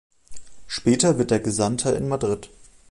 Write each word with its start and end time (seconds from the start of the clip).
Später 0.65 1.19
wird 1.19 1.29
er 1.31 1.39
Gesandter 1.39 1.95
in 1.95 2.07
Madrid. 2.09 2.49